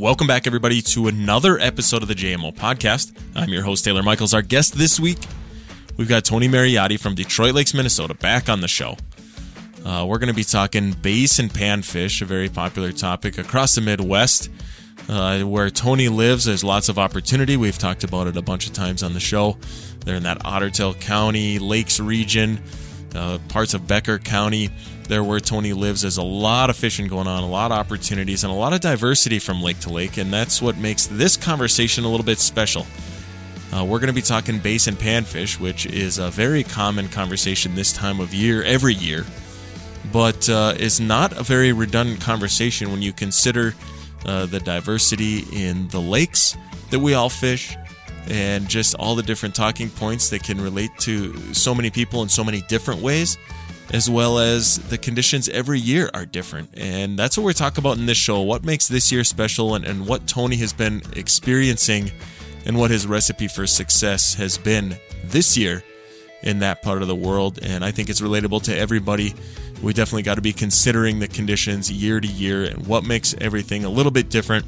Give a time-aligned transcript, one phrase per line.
[0.00, 3.14] Welcome back, everybody, to another episode of the JMO podcast.
[3.34, 4.32] I'm your host, Taylor Michaels.
[4.32, 5.18] Our guest this week,
[5.98, 8.96] we've got Tony Mariotti from Detroit Lakes, Minnesota, back on the show.
[9.84, 13.82] Uh, we're going to be talking bass and panfish, a very popular topic across the
[13.82, 14.48] Midwest.
[15.06, 17.58] Uh, where Tony lives, there's lots of opportunity.
[17.58, 19.58] We've talked about it a bunch of times on the show.
[20.06, 22.62] They're in that Otter Tail County, Lakes region,
[23.14, 24.70] uh, parts of Becker County.
[25.04, 28.44] There, where Tony lives, there's a lot of fishing going on, a lot of opportunities,
[28.44, 30.18] and a lot of diversity from lake to lake.
[30.18, 32.86] And that's what makes this conversation a little bit special.
[33.72, 37.74] Uh, we're going to be talking bass and panfish, which is a very common conversation
[37.74, 39.24] this time of year, every year,
[40.12, 43.74] but uh, is not a very redundant conversation when you consider
[44.26, 46.56] uh, the diversity in the lakes
[46.90, 47.76] that we all fish
[48.28, 52.28] and just all the different talking points that can relate to so many people in
[52.28, 53.38] so many different ways
[53.92, 56.70] as well as the conditions every year are different.
[56.74, 58.40] And that's what we're talking about in this show.
[58.40, 62.12] What makes this year special and, and what tony has been experiencing
[62.64, 65.82] and what his recipe for success has been this year
[66.42, 67.58] in that part of the world.
[67.62, 69.34] And i think it's relatable to everybody.
[69.82, 73.84] We definitely got to be considering the conditions year to year and what makes everything
[73.84, 74.66] a little bit different.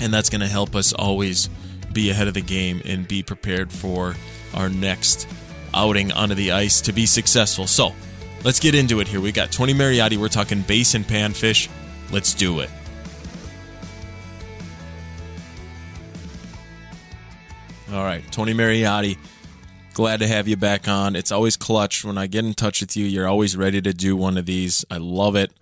[0.00, 1.48] And that's going to help us always
[1.92, 4.14] be ahead of the game and be prepared for
[4.54, 5.28] our next
[5.74, 7.66] outing onto the ice to be successful.
[7.66, 7.94] So
[8.44, 9.20] let's get into it here.
[9.20, 10.16] We got Tony Mariotti.
[10.16, 11.68] We're talking bass and panfish.
[12.10, 12.70] Let's do it.
[17.92, 19.18] All right, Tony Mariotti
[19.92, 21.14] glad to have you back on.
[21.16, 23.06] It's always clutch when I get in touch with you.
[23.06, 24.84] You're always ready to do one of these.
[24.90, 25.52] I love it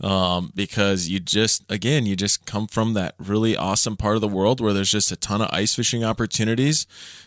[0.00, 4.28] um, because you just, again, you just come from that really awesome part of the
[4.28, 6.86] world where there's just a ton of ice fishing opportunities.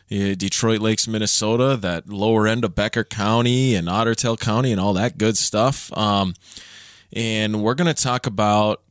[0.10, 4.94] Detroit Lakes, Minnesota, that lower end of Becker County and Otter Tail County and all
[4.94, 5.96] that good stuff.
[5.98, 6.36] Um,
[7.12, 8.82] and we're going to talk about,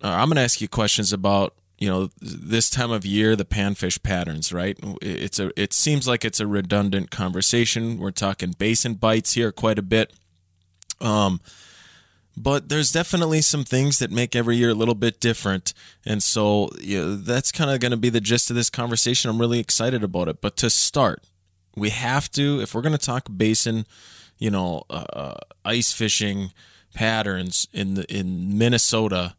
[0.00, 4.00] I'm going to ask you questions about you know this time of year the panfish
[4.04, 9.32] patterns right it's a it seems like it's a redundant conversation we're talking basin bites
[9.32, 10.12] here quite a bit
[11.00, 11.40] um
[12.36, 15.74] but there's definitely some things that make every year a little bit different.
[16.04, 19.30] And so you know, that's kind of going to be the gist of this conversation.
[19.30, 20.40] I'm really excited about it.
[20.40, 21.22] But to start
[21.76, 23.86] we have to if we're going to talk basin
[24.38, 25.34] you know uh, uh
[25.64, 26.52] ice fishing
[26.94, 29.34] patterns in the in minnesota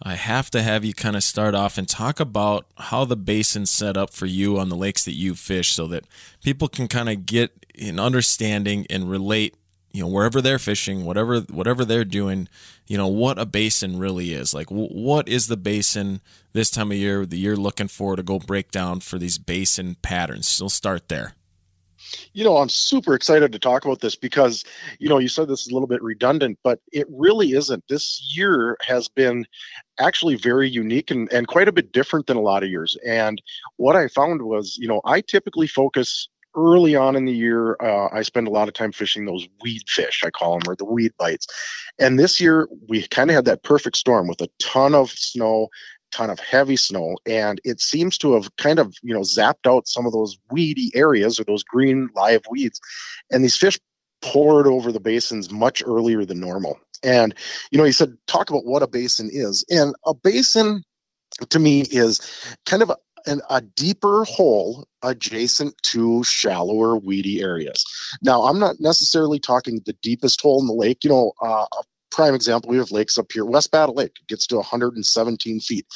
[0.00, 3.70] I have to have you kind of start off and talk about how the basin's
[3.70, 6.04] set up for you on the lakes that you fish so that
[6.40, 9.56] people can kind of get an understanding and relate,
[9.92, 12.48] you know, wherever they're fishing, whatever whatever they're doing,
[12.86, 14.52] you know, what a basin really is.
[14.52, 16.20] Like what is the basin
[16.52, 19.96] this time of year that you're looking for to go break down for these basin
[20.02, 20.48] patterns.
[20.48, 21.34] So we'll start there
[22.32, 24.64] you know, I'm super excited to talk about this because,
[24.98, 27.84] you know, you said this is a little bit redundant, but it really isn't.
[27.88, 29.46] This year has been
[29.98, 32.96] actually very unique and, and quite a bit different than a lot of years.
[33.06, 33.40] And
[33.76, 36.28] what I found was, you know, I typically focus
[36.58, 39.82] early on in the year, uh, I spend a lot of time fishing those weed
[39.86, 41.46] fish, I call them, or the weed bites.
[41.98, 45.68] And this year, we kind of had that perfect storm with a ton of snow,
[46.10, 49.86] ton of heavy snow and it seems to have kind of you know zapped out
[49.86, 52.80] some of those weedy areas or those green live weeds.
[53.30, 53.78] And these fish
[54.22, 56.78] poured over the basins much earlier than normal.
[57.02, 57.34] And
[57.70, 59.64] you know he said talk about what a basin is.
[59.70, 60.82] And a basin
[61.50, 62.20] to me is
[62.66, 67.84] kind of a, an, a deeper hole adjacent to shallower weedy areas.
[68.22, 71.66] Now i'm not necessarily talking the deepest hole in the lake you know uh,
[72.10, 73.44] prime example, we have lakes up here.
[73.44, 75.86] West Battle Lake gets to 117 feet.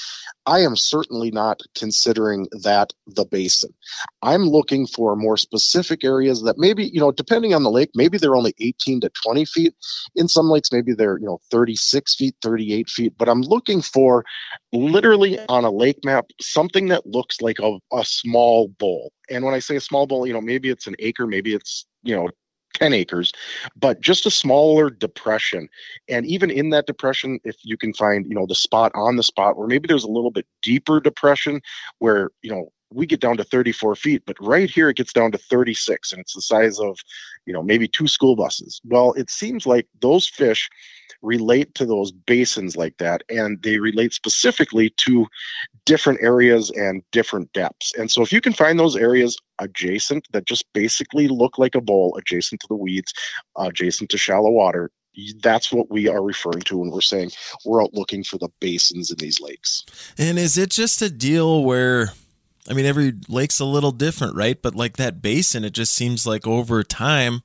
[0.47, 3.73] I am certainly not considering that the basin.
[4.23, 8.19] I'm looking for more specific areas that maybe, you know, depending on the lake, maybe
[8.19, 9.75] they're only 18 to 20 feet.
[10.17, 13.15] In some lakes, maybe they're, you know, 36 feet, 38 feet.
[13.17, 14.25] But I'm looking for
[14.73, 19.13] literally on a lake map something that looks like a, a small bowl.
[19.31, 21.87] And when I say a small bowl, you know, maybe it's an acre, maybe it's,
[22.03, 22.29] you know,
[22.75, 23.33] 10 acres,
[23.77, 25.69] but just a smaller depression.
[26.09, 29.23] And even in that depression, if you can find, you know, the spot on the
[29.23, 31.61] spot where maybe there's a little bit deeper depression
[31.99, 35.33] where, you know, we get down to 34 feet, but right here it gets down
[35.33, 36.99] to 36 and it's the size of,
[37.47, 38.81] you know, maybe two school buses.
[38.85, 40.69] Well, it seems like those fish
[41.23, 45.27] relate to those basins like that and they relate specifically to
[45.87, 50.45] different areas and different depths and so if you can find those areas adjacent that
[50.45, 53.15] just basically look like a bowl adjacent to the weeds
[53.57, 54.91] adjacent to shallow water
[55.43, 57.31] that's what we are referring to when we're saying
[57.65, 59.85] we're out looking for the basins in these lakes
[60.19, 62.13] and is it just a deal where
[62.69, 64.61] I mean, every lake's a little different, right?
[64.61, 67.43] But like that basin, it just seems like over time,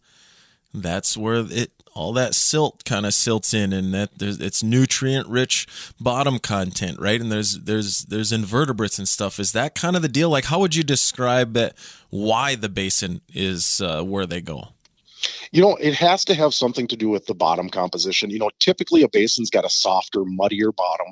[0.73, 5.27] that's where it all that silt kind of silts in and that there's it's nutrient
[5.27, 5.65] rich
[5.99, 7.19] bottom content right?
[7.19, 9.39] And there's there's there's invertebrates and stuff.
[9.39, 10.29] Is that kind of the deal?
[10.29, 11.75] Like how would you describe that
[12.11, 14.69] why the basin is uh, where they go
[15.51, 18.29] you know, it has to have something to do with the bottom composition.
[18.29, 21.07] You know, typically a basin's got a softer, muddier bottom.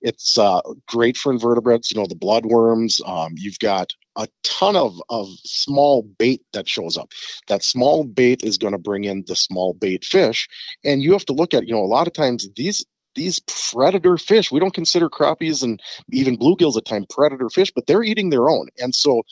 [0.00, 3.06] It's uh, great for invertebrates, you know, the bloodworms.
[3.06, 7.10] Um, you've got a ton of, of small bait that shows up.
[7.48, 10.48] That small bait is going to bring in the small bait fish.
[10.84, 12.84] And you have to look at, you know, a lot of times these
[13.14, 15.80] these predator fish we don't consider crappies and
[16.10, 18.68] even bluegills at times predator fish but they're eating their own.
[18.78, 19.22] And so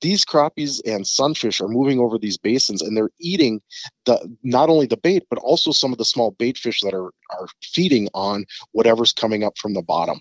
[0.00, 3.60] these crappies and sunfish are moving over these basins and they're eating
[4.04, 7.10] the not only the bait but also some of the small bait fish that are
[7.30, 10.20] are feeding on whatever's coming up from the bottom.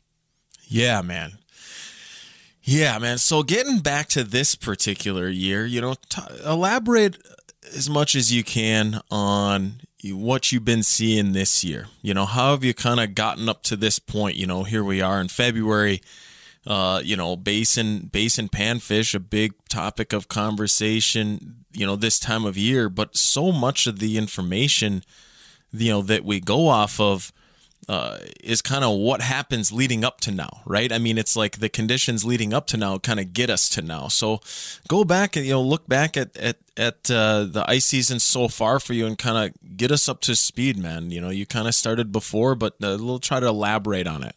[0.67, 1.33] Yeah man.
[2.63, 3.17] Yeah man.
[3.17, 7.17] So getting back to this particular year you know t- elaborate
[7.75, 11.87] as much as you can on what you've been seeing this year.
[12.01, 14.35] You know, how have you kind of gotten up to this point?
[14.35, 16.01] You know, here we are in February.
[16.65, 21.65] Uh, you know, basin basin panfish, a big topic of conversation.
[21.73, 25.03] You know, this time of year, but so much of the information,
[25.71, 27.31] you know, that we go off of
[27.89, 30.91] uh, is kind of what happens leading up to now, right?
[30.91, 33.81] I mean, it's like the conditions leading up to now kind of get us to
[33.81, 34.07] now.
[34.07, 34.39] So
[34.87, 38.47] go back and you know look back at at at uh, the ice season so
[38.47, 41.11] far for you and kind of get us up to speed, man.
[41.11, 44.35] You know, you kind of started before, but uh, we'll try to elaborate on it.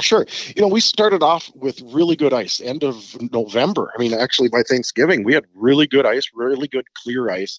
[0.00, 0.26] Sure.
[0.54, 3.90] You know, we started off with really good ice end of November.
[3.94, 7.58] I mean, actually, by Thanksgiving, we had really good ice, really good clear ice.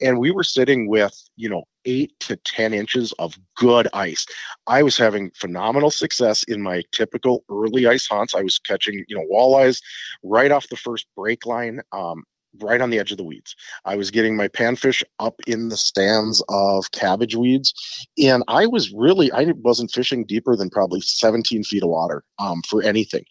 [0.00, 4.24] And we were sitting with, you know, eight to 10 inches of good ice.
[4.66, 8.34] I was having phenomenal success in my typical early ice hunts.
[8.34, 9.82] I was catching, you know, walleyes
[10.22, 11.80] right off the first break line.
[11.92, 12.24] Um,
[12.60, 13.54] right on the edge of the weeds.
[13.84, 17.74] I was getting my panfish up in the stands of cabbage weeds,
[18.22, 22.62] and I was really I wasn't fishing deeper than probably 17 feet of water um,
[22.68, 23.24] for anything.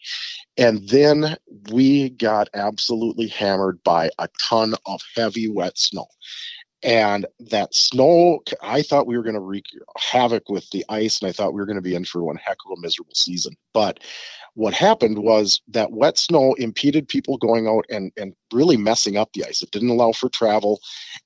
[0.56, 1.36] And then
[1.70, 6.06] we got absolutely hammered by a ton of heavy wet snow.
[6.84, 9.64] And that snow, I thought we were going to wreak
[9.96, 12.36] havoc with the ice, and I thought we were going to be in for one
[12.36, 13.56] heck of a miserable season.
[13.72, 14.00] But
[14.54, 19.32] what happened was that wet snow impeded people going out and, and really messing up
[19.32, 19.62] the ice.
[19.62, 20.80] It didn't allow for travel.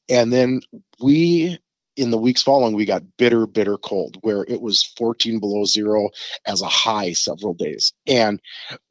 [0.09, 0.63] And then
[1.01, 1.59] we,
[1.97, 6.09] in the weeks following, we got bitter, bitter cold where it was 14 below zero
[6.47, 7.93] as a high several days.
[8.07, 8.41] And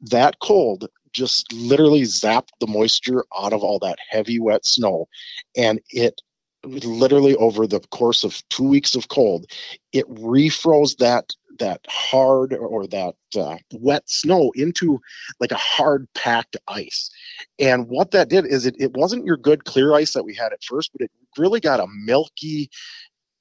[0.02, 5.08] that cold just literally zapped the moisture out of all that heavy, wet snow.
[5.56, 6.20] And it
[6.64, 9.46] literally over the course of two weeks of cold,
[9.92, 15.00] it refroze that that hard or that uh, wet snow into
[15.40, 17.10] like a hard packed ice.
[17.58, 20.52] And what that did is it, it wasn't your good clear ice that we had
[20.52, 22.70] at first, but it really got a milky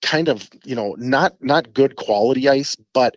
[0.01, 3.15] kind of, you know, not not good quality ice, but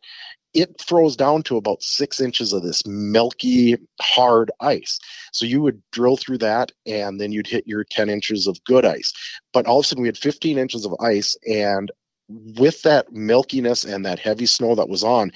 [0.52, 4.98] it froze down to about six inches of this milky, hard ice.
[5.32, 8.84] So you would drill through that and then you'd hit your 10 inches of good
[8.84, 9.12] ice.
[9.52, 11.36] But all of a sudden, we had 15 inches of ice.
[11.46, 11.90] And
[12.30, 15.32] with that milkiness and that heavy snow that was on,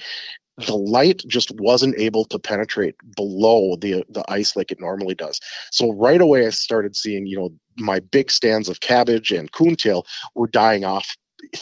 [0.57, 5.41] the light just wasn't able to penetrate below the the ice like it normally does.
[5.71, 10.05] So right away I started seeing, you know, my big stands of cabbage and coontail
[10.33, 11.15] were dying off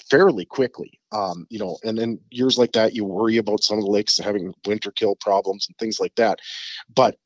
[0.09, 0.99] fairly quickly.
[1.11, 4.17] Um, you know, and then years like that, you worry about some of the lakes
[4.17, 6.39] having winter kill problems and things like that.
[6.93, 7.17] But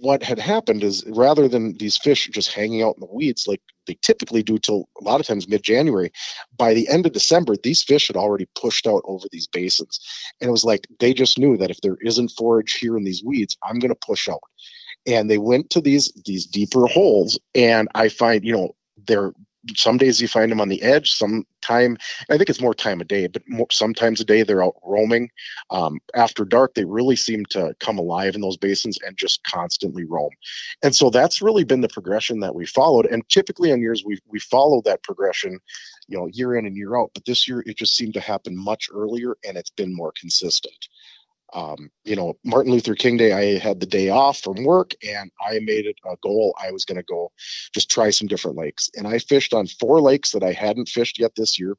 [0.00, 3.62] what had happened is rather than these fish just hanging out in the weeds like
[3.90, 6.12] they typically do till a lot of times mid-January,
[6.56, 9.98] by the end of December, these fish had already pushed out over these basins.
[10.40, 13.24] And it was like they just knew that if there isn't forage here in these
[13.24, 14.42] weeds, I'm gonna push out.
[15.06, 17.38] And they went to these these deeper holes.
[17.54, 18.76] And I find, you know,
[19.08, 19.32] they're
[19.76, 21.96] some days you find them on the edge some time
[22.30, 25.30] i think it's more time of day but more, sometimes a day they're out roaming.
[25.70, 30.04] Um, after dark they really seem to come alive in those basins and just constantly
[30.04, 30.30] roam.
[30.82, 33.06] And so that's really been the progression that we followed.
[33.06, 35.58] And typically on years we we follow that progression
[36.08, 38.56] you know year in and year out but this year it just seemed to happen
[38.56, 40.88] much earlier and it's been more consistent
[41.52, 45.30] um, you know, Martin Luther King Day, I had the day off from work and
[45.40, 46.54] I made it a goal.
[46.62, 47.32] I was going to go
[47.74, 48.90] just try some different lakes.
[48.96, 51.76] And I fished on four lakes that I hadn't fished yet this year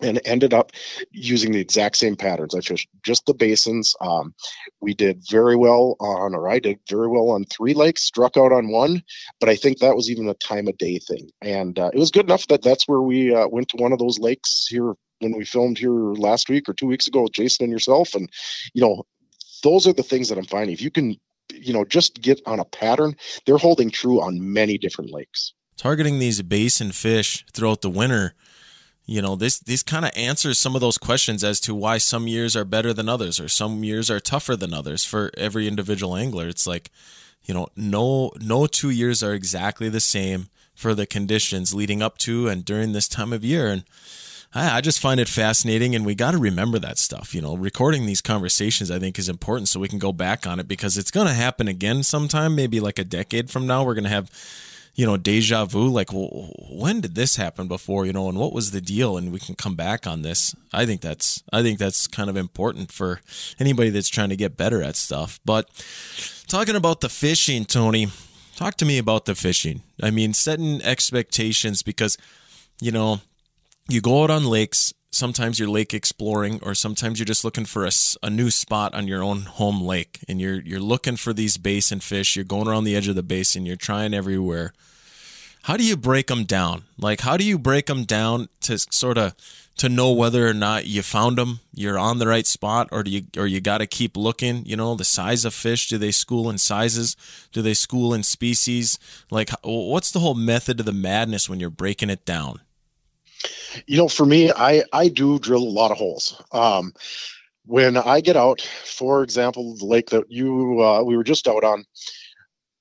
[0.00, 0.72] and ended up
[1.10, 2.54] using the exact same patterns.
[2.54, 3.96] I fished just the basins.
[4.00, 4.34] Um,
[4.80, 8.52] we did very well on, or I did very well on three lakes, struck out
[8.52, 9.02] on one,
[9.40, 11.30] but I think that was even a time of day thing.
[11.40, 13.98] And uh, it was good enough that that's where we uh, went to one of
[13.98, 17.64] those lakes here when we filmed here last week or two weeks ago with Jason
[17.64, 18.14] and yourself.
[18.14, 18.30] And,
[18.74, 19.04] you know,
[19.62, 20.72] those are the things that I'm finding.
[20.72, 21.16] If you can,
[21.52, 25.52] you know, just get on a pattern, they're holding true on many different lakes.
[25.76, 28.34] Targeting these basin fish throughout the winter,
[29.08, 32.28] you know this this kind of answers some of those questions as to why some
[32.28, 36.14] years are better than others or some years are tougher than others for every individual
[36.14, 36.90] angler it's like
[37.42, 42.18] you know no no two years are exactly the same for the conditions leading up
[42.18, 43.84] to and during this time of year and
[44.54, 47.56] I, I just find it fascinating and we got to remember that stuff you know
[47.56, 50.96] recording these conversations i think is important so we can go back on it because
[50.96, 54.10] it's going to happen again sometime maybe like a decade from now we're going to
[54.10, 54.30] have
[54.98, 55.88] you know, deja vu.
[55.88, 58.04] Like, well, when did this happen before?
[58.04, 59.16] You know, and what was the deal?
[59.16, 60.56] And we can come back on this.
[60.72, 63.20] I think that's I think that's kind of important for
[63.60, 65.38] anybody that's trying to get better at stuff.
[65.44, 65.70] But
[66.48, 68.08] talking about the fishing, Tony,
[68.56, 69.82] talk to me about the fishing.
[70.02, 72.18] I mean, setting expectations because,
[72.80, 73.20] you know,
[73.88, 74.92] you go out on lakes.
[75.10, 77.90] Sometimes you're lake exploring, or sometimes you're just looking for a,
[78.22, 82.00] a new spot on your own home lake, and you're you're looking for these basin
[82.00, 82.36] fish.
[82.36, 83.64] You're going around the edge of the basin.
[83.64, 84.72] You're trying everywhere
[85.68, 86.84] how do you break them down?
[86.98, 89.34] Like, how do you break them down to sort of
[89.76, 93.10] to know whether or not you found them, you're on the right spot, or do
[93.10, 94.64] you or you got to keep looking?
[94.64, 95.88] You know, the size of fish.
[95.88, 97.16] Do they school in sizes?
[97.52, 98.98] Do they school in species?
[99.30, 102.60] Like, what's the whole method of the madness when you're breaking it down?
[103.86, 106.42] You know, for me, I I do drill a lot of holes.
[106.52, 106.92] Um,
[107.66, 111.64] when I get out, for example, the lake that you uh, we were just out
[111.64, 111.84] on,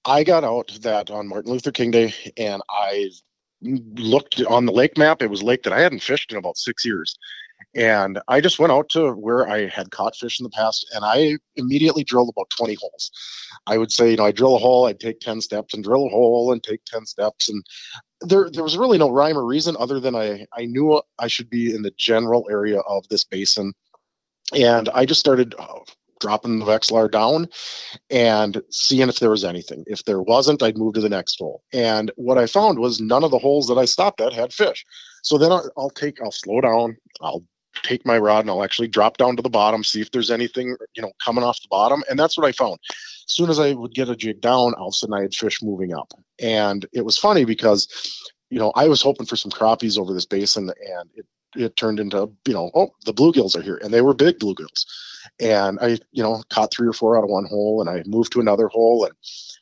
[0.05, 3.09] I got out that on Martin Luther King Day and I
[3.61, 5.21] looked on the lake map.
[5.21, 7.17] It was a lake that I hadn't fished in about six years.
[7.75, 11.05] And I just went out to where I had caught fish in the past and
[11.05, 13.12] I immediately drilled about 20 holes.
[13.67, 16.07] I would say, you know, I drill a hole, I'd take 10 steps and drill
[16.07, 17.50] a hole and take 10 steps.
[17.50, 17.63] And
[18.21, 21.50] there, there was really no rhyme or reason other than I, I knew I should
[21.50, 23.74] be in the general area of this basin.
[24.55, 25.79] And I just started uh,
[26.19, 27.47] dropping the Vexilar down
[28.09, 29.83] and seeing if there was anything.
[29.88, 31.63] If there wasn't, I'd move to the next hole.
[31.74, 34.86] And what I found was none of the holes that I stopped at had fish.
[35.21, 37.43] So then I'll, I'll take, I'll slow down, I'll
[37.84, 40.75] take my rod and I'll actually drop down to the bottom, see if there's anything,
[40.96, 42.03] you know, coming off the bottom.
[42.10, 42.79] And that's what I found.
[42.89, 45.34] As soon as I would get a jig down, all of a sudden I had
[45.34, 46.13] fish moving up.
[46.39, 47.88] And it was funny because,
[48.50, 52.00] you know, I was hoping for some crappies over this basin and it, it turned
[52.00, 53.79] into, you know, oh, the bluegills are here.
[53.84, 54.86] And they were big bluegills.
[55.39, 58.34] And I, you know, caught three or four out of one hole and I moved
[58.34, 59.05] to another hole.
[59.05, 59.13] And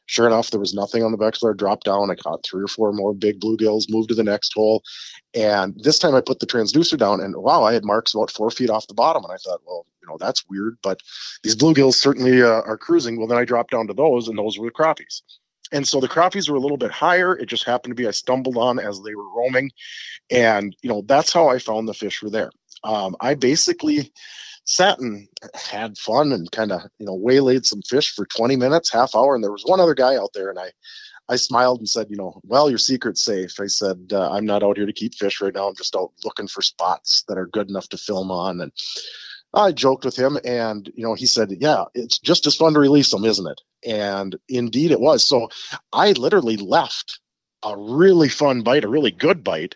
[0.05, 1.55] sure enough, there was nothing on the Vexilar.
[1.55, 2.12] Dropped down.
[2.12, 4.84] I caught three or four more big bluegills, moved to the next hole.
[5.34, 8.51] And this time I put the transducer down and wow, I had marks about four
[8.51, 9.24] feet off the bottom.
[9.24, 11.01] And I thought, well, you know, that's weird, but
[11.43, 13.17] these bluegills certainly uh, are cruising.
[13.17, 15.22] Well, then I dropped down to those and those were the crappies.
[15.72, 17.36] And so the crappies were a little bit higher.
[17.36, 19.72] It just happened to be I stumbled on as they were roaming.
[20.29, 22.51] And, you know, that's how I found the fish were there.
[22.84, 24.12] Um, I basically
[24.65, 28.91] sat and had fun and kind of you know waylaid some fish for 20 minutes
[28.91, 30.72] half hour and there was one other guy out there and i
[31.29, 33.60] i smiled and said you know well your secret's safe.
[33.60, 35.67] I said uh, i'm not out here to keep fish right now.
[35.67, 38.62] I'm just out looking for spots that are good enough to film on.
[38.62, 38.72] And
[39.53, 42.79] i joked with him and you know he said yeah it's just as fun to
[42.79, 43.62] release them isn't it?
[43.88, 45.24] And indeed it was.
[45.24, 45.50] So
[45.93, 47.19] i literally left
[47.63, 49.75] a really fun bite a really good bite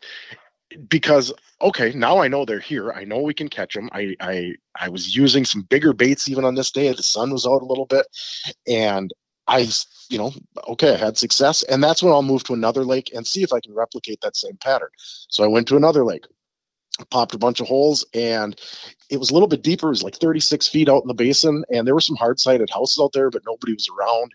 [0.88, 2.92] because okay, now I know they're here.
[2.92, 3.90] I know we can catch them.
[3.92, 6.92] I I I was using some bigger baits even on this day.
[6.92, 8.06] The sun was out a little bit,
[8.68, 9.12] and
[9.48, 9.68] I
[10.10, 10.34] you know
[10.68, 13.54] okay, I had success, and that's when I'll move to another lake and see if
[13.54, 14.90] I can replicate that same pattern.
[15.30, 16.26] So I went to another lake,
[17.10, 18.60] popped a bunch of holes, and
[19.10, 19.88] it was a little bit deeper.
[19.88, 22.70] It was like 36 feet out in the basin, and there were some hard sided
[22.70, 24.34] houses out there, but nobody was around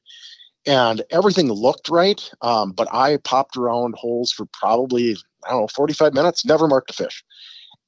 [0.66, 2.30] and everything looked right.
[2.40, 5.16] Um, but I popped around holes for probably
[5.46, 7.24] I don't know 45 minutes, never marked a fish.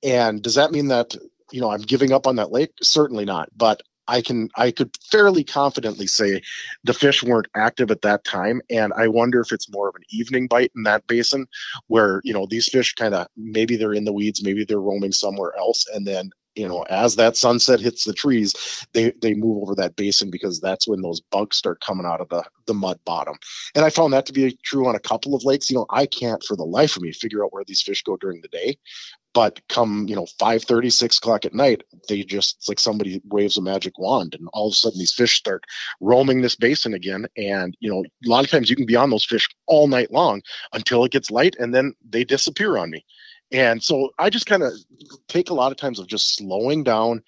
[0.03, 1.15] And does that mean that
[1.51, 2.73] you know I'm giving up on that lake?
[2.83, 3.49] Certainly not.
[3.57, 6.43] But I can I could fairly confidently say
[6.85, 10.03] the fish weren't active at that time, and I wonder if it's more of an
[10.11, 11.47] evening bite in that basin,
[11.89, 15.13] where you know these fish kind of maybe they're in the weeds, maybe they're roaming
[15.13, 19.63] somewhere else, and then you know as that sunset hits the trees they they move
[19.63, 22.99] over that basin because that's when those bugs start coming out of the the mud
[23.05, 23.37] bottom.
[23.75, 25.71] And i found that to be true on a couple of lakes.
[25.71, 28.17] You know i can't for the life of me figure out where these fish go
[28.17, 28.79] during the day
[29.35, 33.21] but come you know 5 30 6 o'clock at night they just it's like somebody
[33.29, 35.63] waves a magic wand and all of a sudden these fish start
[36.01, 37.27] roaming this basin again.
[37.37, 40.11] And you know a lot of times you can be on those fish all night
[40.11, 40.41] long
[40.73, 43.05] until it gets light and then they disappear on me
[43.53, 44.73] and so I just kind of
[45.29, 47.23] take a lot of times of just slowing down,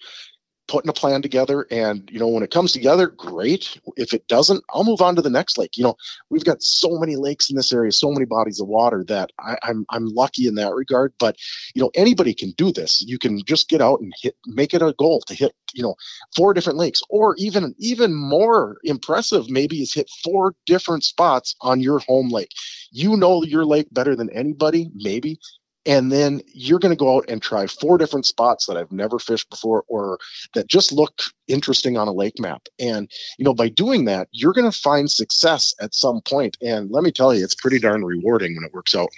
[0.67, 1.65] putting a plan together.
[1.71, 3.79] And, you know, when it comes together, great.
[3.97, 5.77] If it doesn't, I'll move on to the next lake.
[5.77, 5.95] You know,
[6.29, 9.57] we've got so many lakes in this area, so many bodies of water that I,
[9.63, 11.13] I'm I'm lucky in that regard.
[11.17, 11.37] But,
[11.73, 13.01] you know, anybody can do this.
[13.01, 15.95] You can just get out and hit make it a goal to hit, you know,
[16.35, 17.01] four different lakes.
[17.09, 22.51] Or even even more impressive, maybe is hit four different spots on your home lake.
[22.91, 25.39] You know your lake better than anybody, maybe
[25.85, 29.19] and then you're going to go out and try four different spots that I've never
[29.19, 30.19] fished before or
[30.53, 32.67] that just look interesting on a lake map.
[32.79, 36.57] And you know, by doing that, you're going to find success at some point.
[36.61, 39.09] And let me tell you, it's pretty darn rewarding when it works out.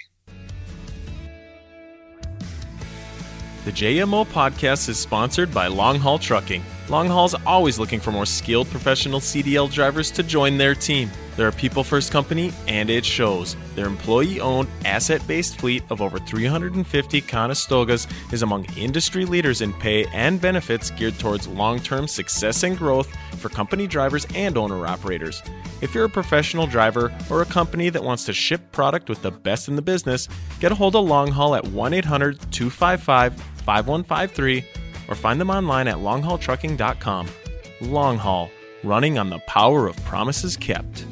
[3.64, 6.64] The JMO podcast is sponsored by Long Haul Trucking.
[6.88, 11.10] Long Haul's always looking for more skilled professional CDL drivers to join their team.
[11.36, 13.56] They're a people first company, and it shows.
[13.74, 19.72] Their employee owned, asset based fleet of over 350 Conestogas is among industry leaders in
[19.74, 23.08] pay and benefits geared towards long term success and growth
[23.38, 25.42] for company drivers and owner operators.
[25.80, 29.30] If you're a professional driver or a company that wants to ship product with the
[29.30, 30.28] best in the business,
[30.60, 34.64] get a hold of Long Haul at 1 800 255 5153
[35.12, 37.28] or find them online at longhaultrucking.com.
[37.82, 38.50] Long Haul,
[38.82, 41.04] running on the power of promises kept.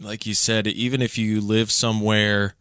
[0.00, 2.54] Like you said, even if you live somewhere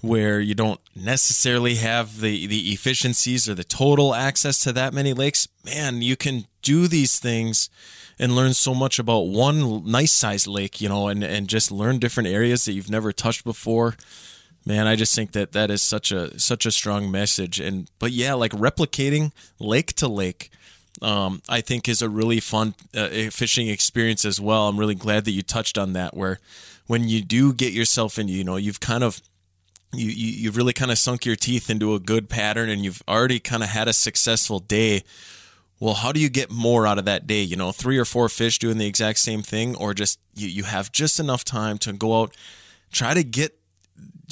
[0.00, 5.12] where you don't necessarily have the, the efficiencies or the total access to that many
[5.12, 7.70] lakes, man, you can do these things
[8.18, 12.00] and learn so much about one nice sized lake, you know, and, and just learn
[12.00, 13.94] different areas that you've never touched before
[14.64, 17.60] man i just think that that is such a such a strong message.
[17.60, 20.50] And but yeah like replicating lake to lake
[21.00, 24.68] um, i think is a really fun uh, fishing experience as well.
[24.68, 26.38] I'm really glad that you touched on that where
[26.86, 29.20] when you do get yourself in you know you've kind of
[29.92, 33.02] you, you you've really kind of sunk your teeth into a good pattern and you've
[33.08, 35.02] already kind of had a successful day.
[35.80, 37.42] Well how do you get more out of that day?
[37.42, 40.64] You know three or four fish doing the exact same thing or just you, you
[40.64, 42.36] have just enough time to go out
[42.92, 43.58] try to get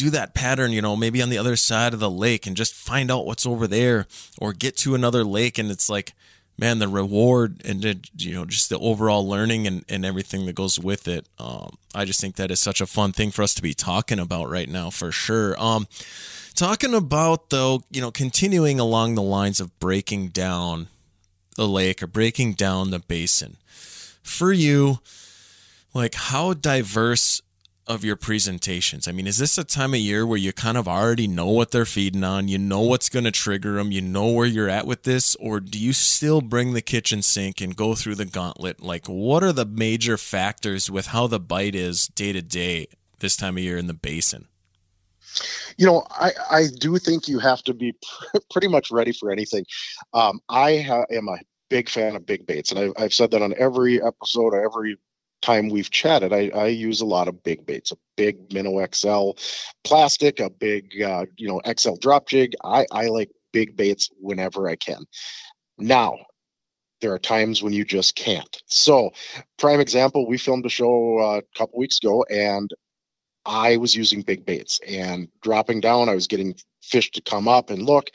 [0.01, 2.75] do that pattern, you know, maybe on the other side of the lake and just
[2.75, 4.07] find out what's over there
[4.41, 6.15] or get to another lake and it's like,
[6.57, 7.85] man, the reward and
[8.17, 11.27] you know, just the overall learning and, and everything that goes with it.
[11.39, 14.19] Um, I just think that is such a fun thing for us to be talking
[14.19, 15.55] about right now for sure.
[15.63, 15.87] Um,
[16.55, 20.89] talking about though, you know, continuing along the lines of breaking down
[21.57, 23.59] the lake or breaking down the basin
[24.23, 25.01] for you,
[25.93, 27.43] like how diverse
[27.91, 29.09] of your presentations?
[29.09, 31.73] I mean, is this a time of year where you kind of already know what
[31.73, 32.47] they're feeding on?
[32.47, 33.91] You know what's going to trigger them?
[33.91, 35.35] You know where you're at with this?
[35.37, 38.81] Or do you still bring the kitchen sink and go through the gauntlet?
[38.81, 42.87] Like, what are the major factors with how the bite is day to day
[43.19, 44.47] this time of year in the basin?
[45.77, 47.95] You know, I, I do think you have to be
[48.53, 49.67] pretty much ready for anything.
[50.15, 53.43] Um, I ha- am a big fan of big baits, and I've, I've said that
[53.43, 54.97] on every episode, every
[55.43, 59.33] time we've chatted, I, I use a lot of big baits, a big Minnow XL
[59.85, 62.55] plastic, a big, uh, you know, XL drop jig.
[62.65, 65.05] I, I like big baits whenever I can.
[65.79, 66.19] Now,
[67.01, 68.63] there are times when you just can't.
[68.67, 69.11] So,
[69.59, 72.71] prime example, we filmed a show uh, a couple weeks ago and
[73.47, 76.09] I was using big baits and dropping down.
[76.09, 78.11] I was getting fish to come up and look,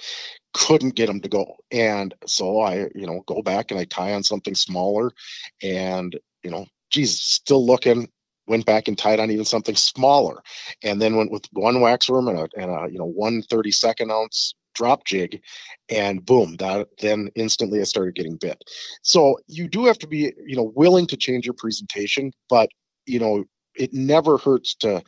[0.53, 1.55] couldn't get them to go.
[1.71, 5.11] And so I, you know, go back and I tie on something smaller
[5.63, 8.10] and, you know, geez, still looking.
[8.47, 10.38] Went back and tied on even something smaller,
[10.84, 13.71] and then went with one wax worm and a, and a you know one thirty
[13.71, 15.41] second ounce drop jig,
[15.89, 18.63] and boom, that then instantly I started getting bit.
[19.01, 22.69] So you do have to be you know willing to change your presentation, but
[23.08, 25.01] you know it never hurts to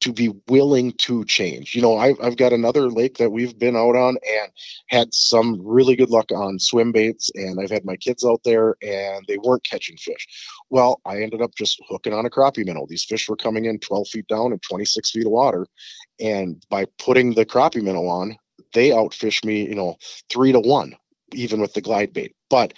[0.00, 1.74] to be willing to change.
[1.74, 4.52] You know, I've, I've got another lake that we've been out on and
[4.88, 7.30] had some really good luck on swim baits.
[7.34, 10.26] And I've had my kids out there and they weren't catching fish.
[10.70, 12.86] Well, I ended up just hooking on a crappie minnow.
[12.88, 15.66] These fish were coming in 12 feet down and 26 feet of water.
[16.20, 18.36] And by putting the crappie minnow on,
[18.74, 19.96] they outfished me, you know,
[20.28, 20.94] three to one,
[21.32, 22.34] even with the glide bait.
[22.50, 22.74] But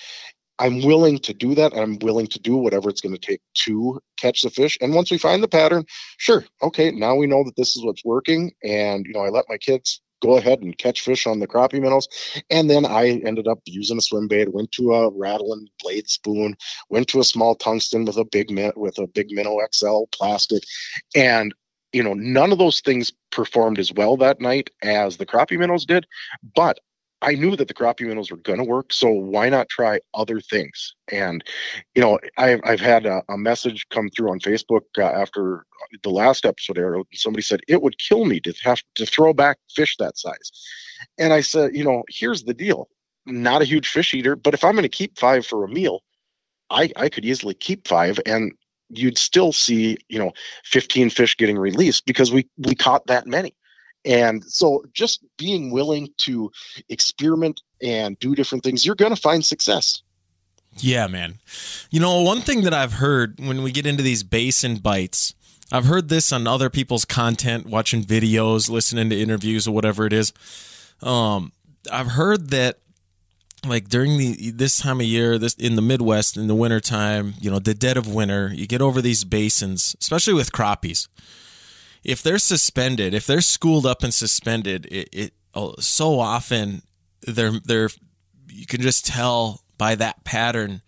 [0.60, 1.74] I'm willing to do that.
[1.74, 4.76] I'm willing to do whatever it's going to take to catch the fish.
[4.80, 5.86] And once we find the pattern,
[6.18, 8.52] sure, okay, now we know that this is what's working.
[8.62, 11.80] And you know, I let my kids go ahead and catch fish on the crappie
[11.80, 12.06] minnows.
[12.50, 16.56] And then I ended up using a swim bait, went to a rattling blade spoon,
[16.90, 20.62] went to a small tungsten with a big with a big minnow XL plastic.
[21.16, 21.54] And
[21.92, 25.84] you know, none of those things performed as well that night as the crappie minnows
[25.84, 26.06] did,
[26.54, 26.78] but
[27.22, 30.40] I knew that the crappie minnows were going to work, so why not try other
[30.40, 30.94] things?
[31.12, 31.44] And
[31.94, 35.66] you know, I've I've had a, a message come through on Facebook uh, after
[36.02, 37.02] the last episode aired.
[37.12, 40.50] Somebody said it would kill me to have to throw back fish that size,
[41.18, 42.88] and I said, you know, here's the deal:
[43.26, 46.02] not a huge fish eater, but if I'm going to keep five for a meal,
[46.70, 48.52] I I could easily keep five, and
[48.88, 50.32] you'd still see you know
[50.64, 53.54] 15 fish getting released because we we caught that many
[54.04, 56.50] and so just being willing to
[56.88, 60.02] experiment and do different things, you're going to find success.
[60.76, 61.38] Yeah, man.
[61.90, 65.34] You know, one thing that I've heard when we get into these basin bites,
[65.72, 70.12] I've heard this on other people's content, watching videos, listening to interviews, or whatever it
[70.12, 70.32] is.
[71.02, 71.52] Um,
[71.90, 72.78] I've heard that
[73.66, 77.50] like during the this time of year this in the midwest in the wintertime you
[77.50, 81.08] know the dead of winter you get over these basins especially with crappies
[82.04, 86.82] if they're suspended if they're schooled up and suspended it, it oh, so often
[87.22, 87.90] they're they're
[88.48, 90.82] you can just tell by that pattern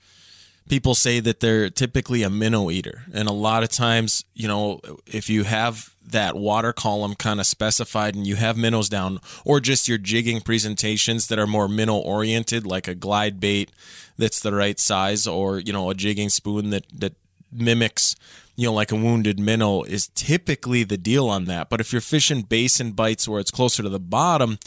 [0.68, 3.02] people say that they're typically a minnow eater.
[3.12, 7.46] And a lot of times you know if you have that water column kind of
[7.46, 11.96] specified and you have minnows down or just your jigging presentations that are more minnow
[11.96, 13.70] oriented like a glide bait
[14.18, 17.14] that's the right size or you know a jigging spoon that that
[17.52, 18.16] mimics
[18.56, 22.00] you know like a wounded minnow is typically the deal on that but if you're
[22.00, 24.58] fishing basin bites where it's closer to the bottom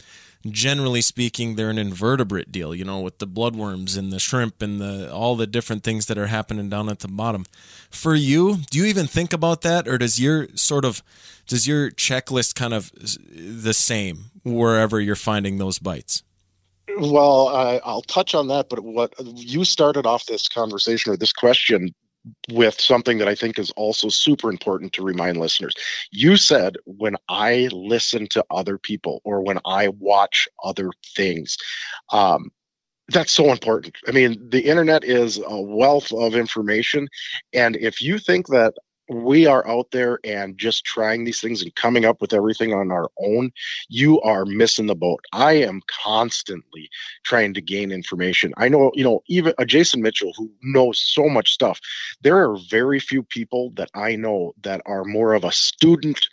[0.50, 4.80] generally speaking, they're an invertebrate deal, you know, with the bloodworms and the shrimp and
[4.80, 7.44] the all the different things that are happening down at the bottom.
[7.90, 11.02] For you, do you even think about that, or does your sort of
[11.46, 16.22] does your checklist kind of the same wherever you're finding those bites?
[16.98, 21.32] Well, I, I'll touch on that, but what you started off this conversation or this
[21.32, 21.94] question
[22.50, 25.74] with something that I think is also super important to remind listeners.
[26.10, 31.56] You said when I listen to other people or when I watch other things,
[32.12, 32.50] um,
[33.08, 33.96] that's so important.
[34.08, 37.08] I mean, the internet is a wealth of information.
[37.52, 38.74] And if you think that
[39.08, 42.90] we are out there and just trying these things and coming up with everything on
[42.90, 43.52] our own,
[43.88, 45.20] you are missing the boat.
[45.32, 46.88] I am constantly
[47.24, 48.52] trying to gain information.
[48.56, 51.80] I know, you know, even a Jason Mitchell who knows so much stuff.
[52.22, 56.28] There are very few people that I know that are more of a student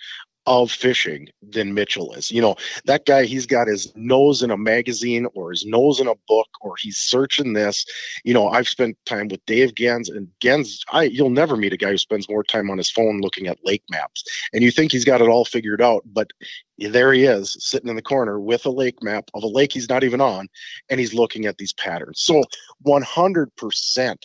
[0.45, 2.32] of fishing than Mitchell is.
[2.32, 6.08] You know, that guy, he's got his nose in a magazine or his nose in
[6.08, 7.86] a book or he's searching this.
[8.23, 11.77] You know, I've spent time with Dave Genz and Genz, I you'll never meet a
[11.77, 14.23] guy who spends more time on his phone looking at lake maps.
[14.51, 16.32] And you think he's got it all figured out, but
[16.77, 19.89] there he is sitting in the corner with a lake map of a lake he's
[19.89, 20.47] not even on
[20.89, 22.19] and he's looking at these patterns.
[22.19, 22.43] So
[22.86, 24.15] 100%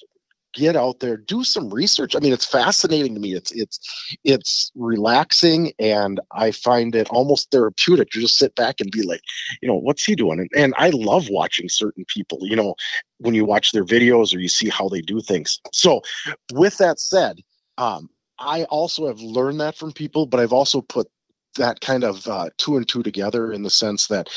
[0.54, 2.16] get out there do some research.
[2.16, 3.34] I mean it's fascinating to me.
[3.34, 3.80] It's it's
[4.24, 9.20] it's relaxing and i find it almost therapeutic to just sit back and be like
[9.60, 10.40] you know what's he doing?
[10.40, 12.74] And, and i love watching certain people you know
[13.18, 15.60] when you watch their videos or you see how they do things.
[15.72, 16.02] So
[16.52, 17.40] with that said
[17.76, 18.08] um,
[18.38, 21.08] i also have learned that from people but i've also put
[21.56, 24.28] that kind of uh, two and two together in the sense that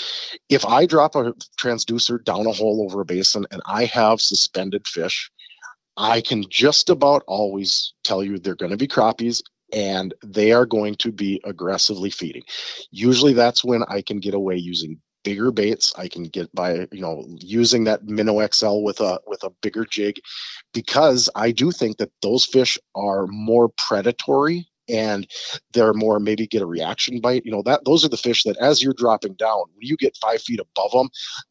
[0.49, 4.87] if I drop a transducer down a hole over a basin and I have suspended
[4.87, 5.31] fish,
[6.01, 10.65] I can just about always tell you they're going to be crappies and they are
[10.65, 12.41] going to be aggressively feeding.
[12.89, 15.93] Usually that's when I can get away using bigger baits.
[15.95, 19.85] I can get by, you know, using that Minnow XL with a with a bigger
[19.85, 20.19] jig
[20.73, 25.27] because I do think that those fish are more predatory and
[25.73, 27.45] they're more maybe get a reaction bite.
[27.45, 30.17] You know, that those are the fish that as you're dropping down, when you get
[30.17, 31.09] five feet above them,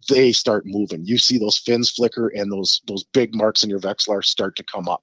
[0.08, 1.04] they start moving.
[1.04, 4.64] You see those fins flicker and those those big marks in your Vexilar start to
[4.64, 5.02] come up.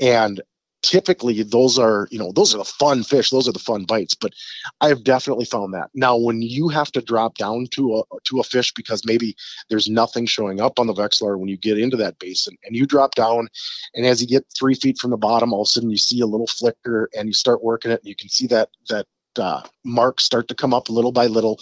[0.00, 0.40] And
[0.82, 3.30] typically those are you know those are the fun fish.
[3.30, 4.32] Those are the fun bites but
[4.80, 5.90] i've definitely found that.
[5.94, 9.36] Now when you have to drop down to a to a fish because maybe
[9.68, 12.86] there's nothing showing up on the Vexilar when you get into that basin and you
[12.86, 13.48] drop down
[13.94, 16.20] and as you get three feet from the bottom all of a sudden you see
[16.20, 19.06] a little flicker and you start working it and you can see that that
[19.38, 21.58] uh, marks start to come up little by little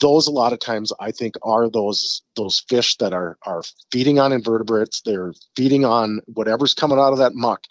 [0.00, 4.18] those a lot of times i think are those those fish that are are feeding
[4.18, 5.02] on invertebrates.
[5.02, 7.64] They're feeding on whatever's coming out of that muck.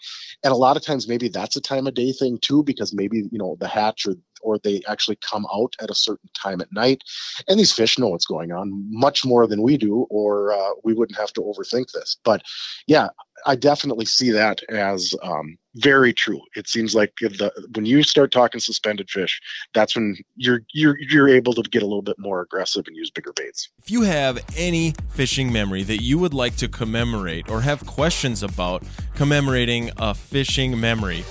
[0.44, 3.28] And a lot of times maybe that's a time of day thing too because maybe
[3.30, 6.72] you know the hatch or or they actually come out at a certain time at
[6.72, 7.02] night.
[7.48, 10.94] And these fish know what's going on much more than we do or uh, we
[10.94, 12.16] wouldn't have to overthink this.
[12.24, 12.42] But
[12.86, 13.08] yeah
[13.46, 16.40] i definitely see that as um, very true.
[16.56, 19.40] It seems like the, when you start talking suspended fish
[19.72, 23.10] that's when you're you're you're able to get a little bit more aggressive and use
[23.10, 23.70] bigger baits.
[23.78, 28.42] If you have any fishing memory that you would like to commemorate or have questions
[28.42, 28.82] about
[29.14, 31.24] commemorating a fishing memory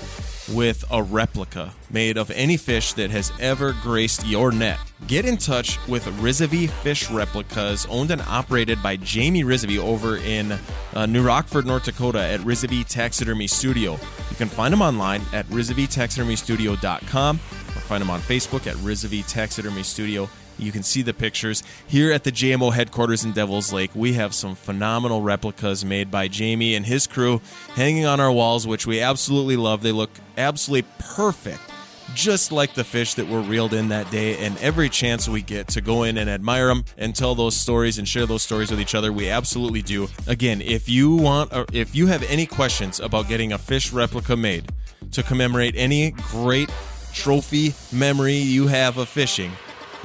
[0.52, 4.78] with a replica made of any fish that has ever graced your net.
[5.06, 10.58] Get in touch with Risovi Fish Replicas, owned and operated by Jamie Risovi over in
[10.94, 13.92] uh, New Rockford, North Dakota at Risovi Taxidermy Studio.
[13.92, 19.82] You can find him online at risovitaxidermystudio.com or find him on Facebook at Risovi Taxidermy
[19.82, 20.28] Studio.
[20.60, 21.62] You can see the pictures.
[21.86, 26.28] Here at the JMO headquarters in Devil's Lake, we have some phenomenal replicas made by
[26.28, 27.40] Jamie and his crew
[27.74, 29.82] hanging on our walls, which we absolutely love.
[29.82, 31.60] They look absolutely perfect
[32.14, 34.36] just like the fish that were reeled in that day.
[34.38, 37.98] And every chance we get to go in and admire them and tell those stories
[37.98, 40.08] and share those stories with each other, we absolutely do.
[40.26, 44.36] Again, if you want, or if you have any questions about getting a fish replica
[44.36, 44.70] made,
[45.12, 46.70] to commemorate any great
[47.12, 49.52] trophy memory you have of fishing,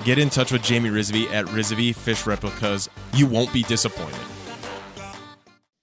[0.03, 2.89] get in touch with Jamie Risby at Risby Fish Replicas.
[3.13, 4.19] You won't be disappointed.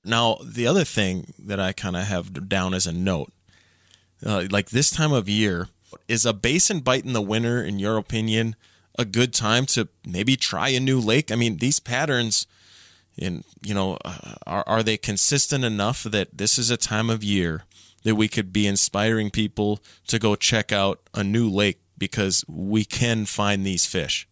[0.05, 3.33] Now, the other thing that I kind of have down as a note,
[4.25, 5.68] uh, like this time of year,
[6.09, 8.57] is a basin bite in the winter, in your opinion,
[8.98, 11.31] a good time to maybe try a new lake?
[11.31, 12.46] I mean, these patterns,
[13.18, 17.22] and you know, uh, are are they consistent enough that this is a time of
[17.22, 17.64] year
[18.03, 22.85] that we could be inspiring people to go check out a new lake because we
[22.85, 24.27] can find these fish?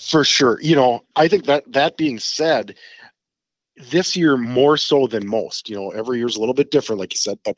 [0.00, 0.60] For sure.
[0.60, 2.74] You know, I think that that being said,
[3.76, 5.68] this year more so than most.
[5.68, 7.56] You know, every year's a little bit different, like you said, but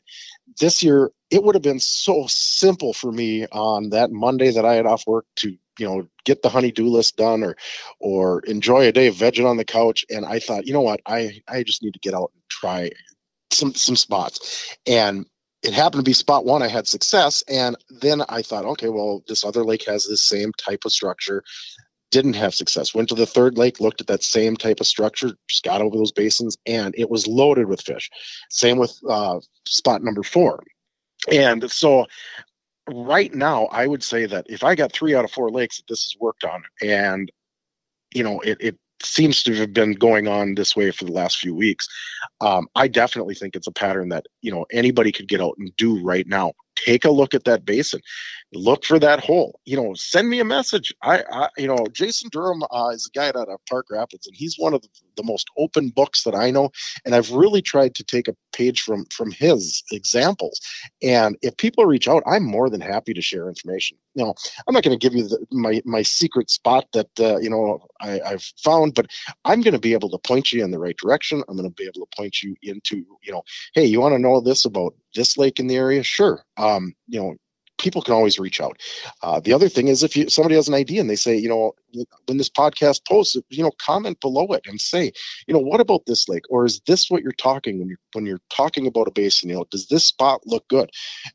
[0.59, 4.75] this year it would have been so simple for me on that Monday that I
[4.75, 7.55] had off work to, you know, get the honey-do list done or
[7.99, 10.05] or enjoy a day of vegging on the couch.
[10.11, 12.91] And I thought, you know what, I I just need to get out and try
[13.49, 14.77] some some spots.
[14.85, 15.25] And
[15.63, 17.43] it happened to be spot one I had success.
[17.47, 21.43] And then I thought, okay, well, this other lake has this same type of structure
[22.11, 22.93] didn't have success.
[22.93, 25.97] Went to the third lake, looked at that same type of structure, just got over
[25.97, 28.09] those basins, and it was loaded with fish.
[28.49, 30.63] Same with uh, spot number four.
[31.31, 32.05] And so,
[32.89, 35.87] right now, I would say that if I got three out of four lakes that
[35.87, 37.31] this has worked on, and
[38.13, 41.37] you know, it, it seems to have been going on this way for the last
[41.37, 41.87] few weeks.
[42.41, 45.75] Um, I definitely think it's a pattern that you know anybody could get out and
[45.77, 46.53] do right now.
[46.85, 48.01] Take a look at that basin
[48.53, 49.59] look for that hole.
[49.65, 50.93] You know, send me a message.
[51.01, 54.35] I, I you know, Jason Durham uh, is a guy out of Park Rapids, and
[54.35, 56.71] he's one of the, the, most open books that I know.
[57.05, 60.61] And I've really tried to take a page from from his examples.
[61.01, 63.97] And if people reach out, I'm more than happy to share information.
[64.13, 64.35] You know,
[64.67, 67.85] I'm not going to give you the, my my secret spot that uh, you know
[67.99, 69.07] I, I've found, but
[69.43, 71.43] I'm going to be able to point you in the right direction.
[71.47, 74.19] I'm going to be able to point you into, you know, hey, you want to
[74.19, 76.03] know this about this lake in the area?
[76.03, 76.41] Sure.
[76.55, 77.35] Um, you know,
[77.77, 78.79] people can always reach out.
[79.21, 81.49] Uh, the other thing is if you somebody has an idea and they say, you
[81.49, 81.73] know,
[82.25, 85.11] when this podcast posts, you know, comment below it and say,
[85.47, 88.25] you know, what about this lake, or is this what you're talking when you're when
[88.25, 89.49] you're talking about a basin?
[89.49, 90.89] You know, does this spot look good?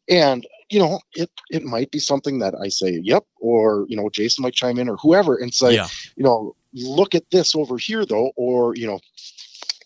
[0.09, 4.09] And you know, it it might be something that I say, yep, or you know,
[4.11, 5.88] Jason might chime in or whoever and say, yeah.
[6.16, 9.01] you know, look at this over here though, or you know,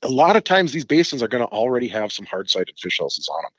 [0.03, 3.29] a lot of times these basins are going to already have some hard-sided fish houses
[3.29, 3.53] on them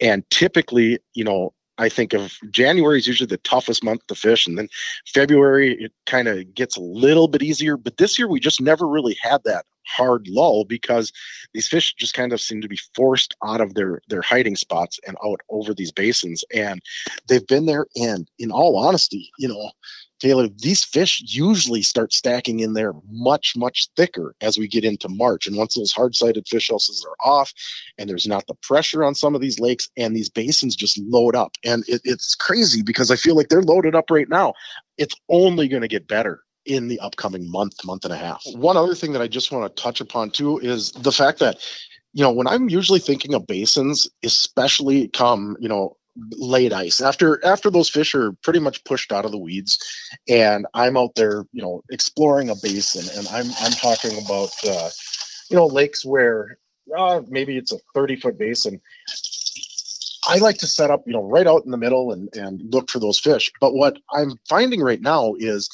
[0.00, 4.46] and typically you know I think of January is usually the toughest month to fish,
[4.46, 4.68] and then
[5.06, 7.76] February it kind of gets a little bit easier.
[7.76, 11.12] But this year we just never really had that hard lull because
[11.54, 14.98] these fish just kind of seem to be forced out of their their hiding spots
[15.06, 16.80] and out over these basins, and
[17.28, 17.86] they've been there.
[17.96, 19.70] And in all honesty, you know,
[20.18, 25.08] Taylor, these fish usually start stacking in there much, much thicker as we get into
[25.08, 25.46] March.
[25.46, 27.52] And once those hard sided fish houses are off
[27.98, 31.36] and there's not the pressure on some of these lakes and these basins just load
[31.36, 31.56] up.
[31.64, 34.54] And it, it's crazy because I feel like they're loaded up right now.
[34.96, 38.42] It's only going to get better in the upcoming month, month and a half.
[38.54, 41.58] One other thing that I just want to touch upon too is the fact that
[42.14, 45.97] you know, when I'm usually thinking of basins, especially come, you know,
[46.30, 47.00] late ice.
[47.00, 49.78] After after those fish are pretty much pushed out of the weeds
[50.28, 54.90] and i'm out there you know exploring a basin and i'm i'm talking about uh,
[55.50, 56.58] you know lakes where
[56.96, 58.80] uh, maybe it's a 30 foot basin.
[60.26, 62.90] I like to set up you know right out in the middle and and look
[62.90, 63.52] for those fish.
[63.60, 65.70] But what i'm finding right now is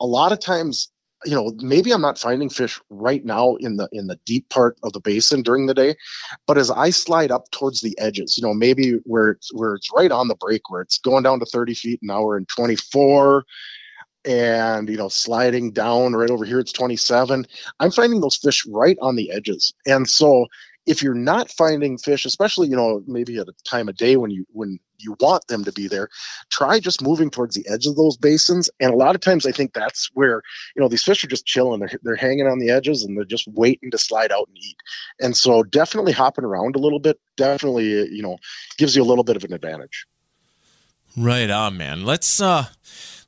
[0.00, 0.90] a lot of times
[1.24, 4.78] you know maybe i'm not finding fish right now in the in the deep part
[4.82, 5.94] of the basin during the day
[6.46, 9.90] but as i slide up towards the edges you know maybe where it's where it's
[9.94, 13.44] right on the break where it's going down to 30 feet an hour and 24
[14.24, 17.46] and you know sliding down right over here it's 27
[17.80, 19.74] i'm finding those fish right on the edges.
[19.86, 20.46] And so
[20.88, 24.30] if you're not finding fish especially you know maybe at a time of day when
[24.30, 26.08] you when you want them to be there
[26.50, 28.68] try just moving towards the edge of those basins.
[28.80, 30.42] And a lot of times i think that's where
[30.74, 31.80] you know these fish are just chilling.
[31.80, 34.76] They're, they're hanging on the edges and they're just waiting to slide out and eat.
[35.20, 38.38] And so definitely hopping around a little bit definitely you know
[38.76, 40.06] gives you a little bit of an advantage.
[41.16, 42.04] Right on man.
[42.04, 42.66] Let's uh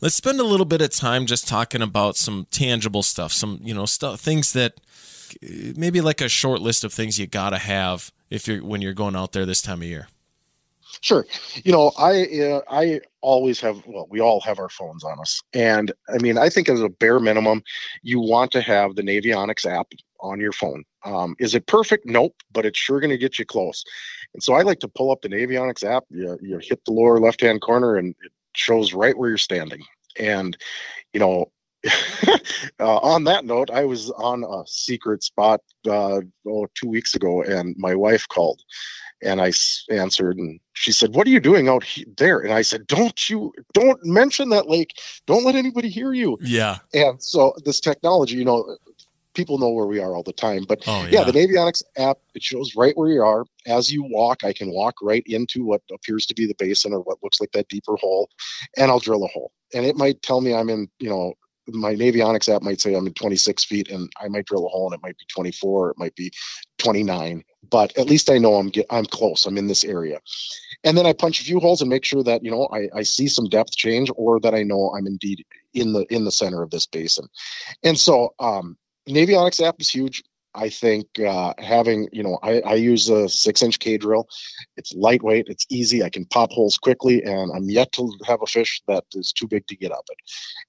[0.00, 3.74] let's spend a little bit of time just talking about some tangible stuff some you
[3.74, 4.80] know stuff things that
[5.76, 9.16] maybe like a short list of things you gotta have if you're when you're going
[9.16, 10.08] out there this time of year
[11.02, 11.24] Sure.
[11.64, 15.40] You know, I uh, I always have well, we all have our phones on us.
[15.54, 17.62] And I mean, I think as a bare minimum,
[18.02, 20.84] you want to have the Navionics app on your phone.
[21.04, 22.06] Um, is it perfect?
[22.06, 23.84] Nope, but it's sure going to get you close.
[24.34, 26.04] And so I like to pull up the Navionics app.
[26.10, 29.82] You, you hit the lower left hand corner and it shows right where you're standing.
[30.18, 30.56] And,
[31.12, 31.50] you know,
[32.80, 37.42] uh, on that note, I was on a secret spot uh, oh, two weeks ago,
[37.42, 38.60] and my wife called,
[39.22, 39.52] And I
[39.90, 41.84] answered, and she said, "What are you doing out
[42.16, 44.90] there?" And I said, "Don't you don't mention that lake.
[45.26, 46.78] Don't let anybody hear you." Yeah.
[46.92, 48.76] And so this technology, you know,
[49.34, 50.64] people know where we are all the time.
[50.68, 51.20] But oh, yeah.
[51.20, 51.24] yeah.
[51.24, 53.44] the Navionics app it shows right where you are.
[53.66, 57.00] As you walk, I can walk right into what appears to be the basin or
[57.00, 58.28] what looks like that deeper hole,
[58.76, 59.52] and I'll drill a hole.
[59.74, 61.34] And it might tell me I'm in, you know,
[61.74, 64.87] my Navionics app might say I'm in 26 feet, and I might drill a hole,
[64.87, 66.33] and it might be 24, it might be
[66.78, 67.42] 29.
[67.70, 69.46] But at least I know I'm get, I'm close.
[69.46, 70.20] I'm in this area,
[70.85, 73.02] and then I punch a few holes and make sure that you know I, I
[73.02, 76.62] see some depth change, or that I know I'm indeed in the in the center
[76.62, 77.26] of this basin.
[77.85, 78.76] And so um,
[79.09, 80.22] Navionics app is huge.
[80.54, 84.28] I think uh, having, you know, I, I use a six inch K drill.
[84.76, 86.02] It's lightweight, it's easy.
[86.02, 89.46] I can pop holes quickly, and I'm yet to have a fish that is too
[89.46, 90.18] big to get up it.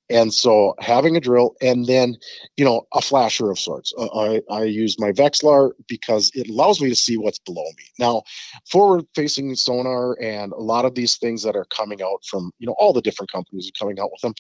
[0.10, 2.18] And so having a drill and then,
[2.58, 3.94] you know, a flasher of sorts.
[3.98, 7.86] Uh, I, I use my Vexilar because it allows me to see what's below me.
[7.98, 8.24] Now,
[8.70, 12.68] forward facing sonar and a lot of these things that are coming out from, you
[12.68, 14.34] know, all the different companies are coming out with them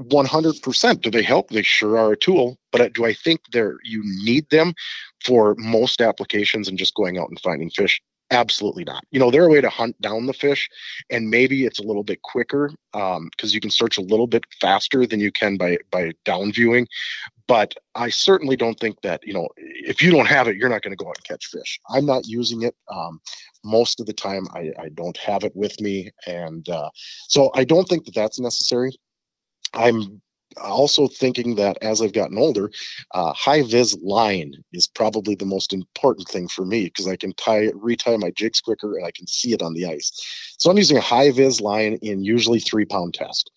[0.00, 1.50] 100% do they help?
[1.50, 4.74] They sure are a tool but do i think they're you need them
[5.24, 8.02] for most applications and just going out and finding fish?
[8.32, 9.04] Absolutely not.
[9.10, 10.68] You know they're a way to hunt down the fish
[11.10, 14.44] and maybe it's a little bit quicker because um, you can search a little bit
[14.60, 16.88] faster than you can by by down viewing
[17.46, 20.80] but i certainly don't think that you know if you don't have it you're not
[20.80, 21.78] going to go out and catch fish.
[21.90, 23.20] I'm not using it um,
[23.64, 26.88] most of the time I, I don't have it with me and uh,
[27.28, 28.92] so i don't think that that's necessary
[29.74, 30.20] I'm
[30.60, 32.70] also thinking that as I've gotten older,
[33.12, 37.32] uh, high vis line is probably the most important thing for me because I can
[37.34, 40.54] tie retie my jigs quicker and I can see it on the ice.
[40.58, 43.50] So I'm using a high vis line in usually three pound test,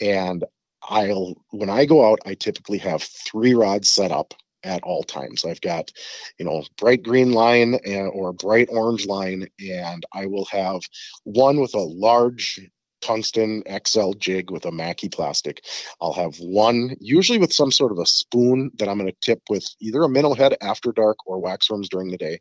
[0.00, 0.44] and
[0.82, 5.44] I'll when I go out, I typically have three rods set up at all times.
[5.44, 5.90] I've got,
[6.38, 10.80] you know, bright green line and, or bright orange line, and I will have
[11.24, 12.60] one with a large
[13.02, 15.64] tungsten XL jig with a Maki plastic.
[16.00, 19.42] I'll have one, usually with some sort of a spoon that I'm going to tip
[19.50, 22.40] with either a minnow head after dark or wax worms during the day,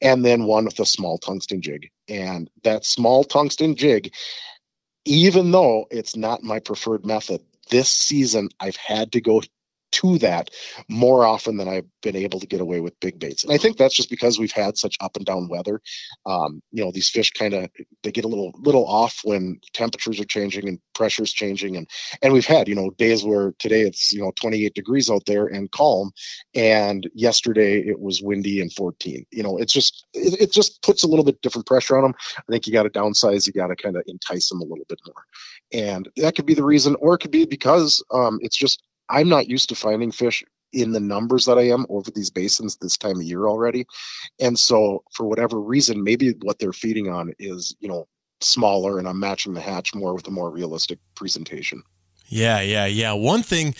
[0.00, 1.90] and then one with a small tungsten jig.
[2.08, 4.12] And that small tungsten jig,
[5.04, 9.42] even though it's not my preferred method, this season I've had to go
[9.98, 10.50] to that
[10.88, 13.42] more often than I've been able to get away with big baits.
[13.42, 15.80] And I think that's just because we've had such up and down weather.
[16.24, 17.68] Um, you know, these fish kind of
[18.02, 21.88] they get a little little off when temperatures are changing and pressures changing, and
[22.22, 25.46] and we've had you know days where today it's you know 28 degrees out there
[25.46, 26.12] and calm,
[26.54, 29.26] and yesterday it was windy and 14.
[29.32, 32.14] You know, it's just it, it just puts a little bit different pressure on them.
[32.38, 34.86] I think you got to downsize, you got to kind of entice them a little
[34.88, 35.24] bit more,
[35.72, 39.28] and that could be the reason, or it could be because um, it's just I'm
[39.28, 42.96] not used to finding fish in the numbers that I am over these basins this
[42.96, 43.86] time of year already.
[44.38, 48.06] And so for whatever reason, maybe what they're feeding on is, you know,
[48.40, 51.82] smaller and I'm matching the hatch more with a more realistic presentation.
[52.26, 53.12] Yeah, yeah, yeah.
[53.12, 53.74] One thing,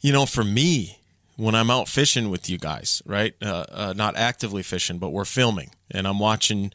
[0.00, 0.98] you know, for me,
[1.36, 3.34] when I'm out fishing with you guys, right?
[3.40, 6.72] Uh, uh, not actively fishing, but we're filming and I'm watching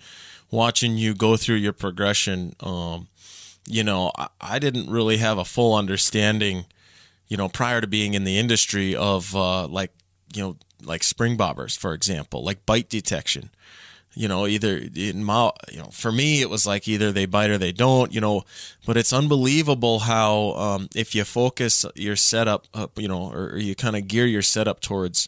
[0.51, 2.55] watching you go through your progression.
[2.61, 3.07] Um,
[3.67, 6.65] you know, I, I didn't really have a full understanding
[7.27, 9.91] you know, prior to being in the industry of uh, like,
[10.33, 13.49] you know, like spring bobbers, for example, like bite detection.
[14.17, 17.49] You know, either in my, you know, for me, it was like either they bite
[17.49, 18.13] or they don't.
[18.13, 18.45] You know,
[18.85, 23.75] but it's unbelievable how um, if you focus your setup, up, you know, or you
[23.75, 25.27] kind of gear your setup towards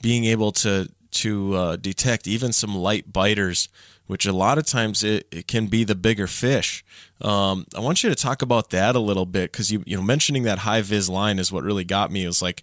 [0.00, 3.68] being able to to uh, detect even some light biters
[4.06, 6.84] which a lot of times it, it can be the bigger fish.
[7.22, 10.02] Um, I want you to talk about that a little bit because you you know
[10.02, 12.24] mentioning that high vis line is what really got me.
[12.24, 12.62] It was like,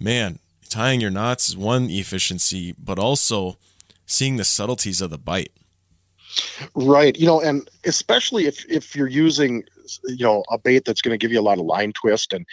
[0.00, 0.38] man,
[0.70, 3.58] tying your knots is one efficiency, but also
[4.06, 5.52] seeing the subtleties of the bite.
[6.74, 7.18] Right.
[7.18, 9.64] You know, and especially if if you're using
[10.04, 12.46] you know a bait that's going to give you a lot of line twist and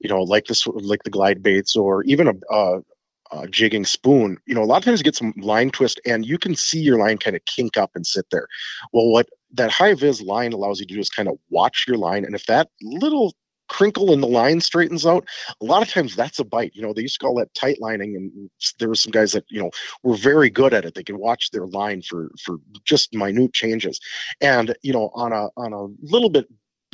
[0.00, 2.82] you know like this like the glide baits or even a, a
[3.30, 6.24] uh, jigging spoon, you know, a lot of times you get some line twist and
[6.24, 8.46] you can see your line kind of kink up and sit there.
[8.92, 11.96] Well, what that high vis line allows you to do is kind of watch your
[11.96, 12.24] line.
[12.24, 13.34] And if that little
[13.68, 15.26] crinkle in the line straightens out,
[15.60, 16.72] a lot of times that's a bite.
[16.74, 19.44] You know, they used to call that tight lining, and there were some guys that
[19.48, 19.70] you know
[20.02, 20.94] were very good at it.
[20.94, 24.00] They could watch their line for for just minute changes,
[24.40, 26.46] and you know, on a on a little bit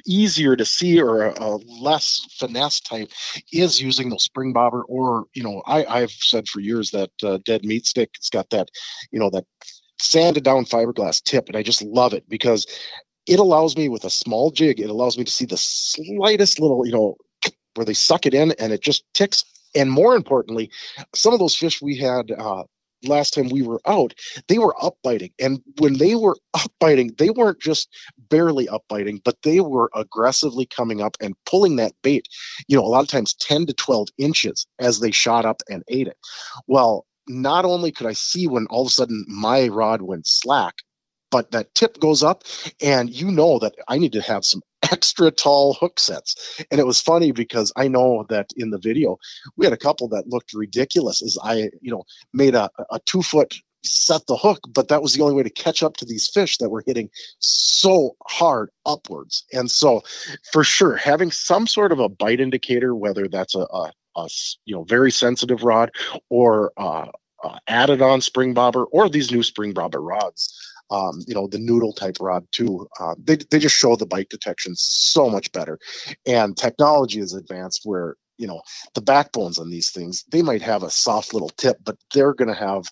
[0.06, 3.10] easier to see or a, a, less finesse type
[3.52, 7.38] is using those spring bobber or you know I, i've said for years that uh,
[7.44, 8.68] dead meat stick it's got that
[9.10, 9.44] you know that
[9.98, 12.66] sanded down fiberglass tip and i just love it because
[13.26, 16.86] it allows me with a small jig it allows me to see the slightest little
[16.86, 17.16] you know
[17.74, 19.44] where they suck it in and it just ticks.
[19.74, 20.70] And more importantly
[21.14, 22.64] some of those fish we had uh,
[23.04, 24.14] last time we were out,
[24.48, 25.30] they were up biting.
[25.38, 27.88] And when they were up biting, they weren't just
[28.28, 32.28] barely up biting, but they were aggressively coming up and pulling that bait,
[32.68, 35.82] you know, a lot of times 10 to 12 inches as they shot up and
[35.88, 36.16] ate it.
[36.66, 40.74] Well, not only could I see when all of a sudden my rod went slack,
[41.32, 42.44] but that tip goes up
[42.80, 44.62] and you know that I need to have some
[44.92, 46.62] extra tall hook sets.
[46.70, 49.16] And it was funny because I know that in the video
[49.56, 53.22] we had a couple that looked ridiculous as I, you know, made a, a two
[53.22, 53.54] foot
[53.84, 56.58] set the hook, but that was the only way to catch up to these fish
[56.58, 57.10] that were hitting
[57.40, 59.44] so hard upwards.
[59.52, 60.02] And so
[60.52, 64.28] for sure, having some sort of a bite indicator, whether that's a, a, a
[64.66, 65.90] you know, very sensitive rod
[66.28, 67.06] or uh,
[67.42, 71.58] uh, added on spring bobber or these new spring bobber rods um, you know, the
[71.58, 72.86] noodle type rod too.
[73.00, 75.78] Uh, they, they just show the bite detection so much better.
[76.26, 78.60] And technology is advanced where, you know,
[78.94, 82.48] the backbones on these things, they might have a soft little tip, but they're going
[82.48, 82.84] to have